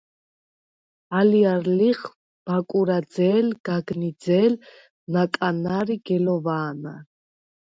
ალჲარ 1.19 1.63
ლიხ: 1.77 2.01
ბაკურაძე̄ლ, 2.45 3.47
გაგნიძე̄ლ, 3.67 4.53
ნაკანარ 5.13 5.87
ი 5.95 5.97
გელოვა̄ნარ. 6.05 7.03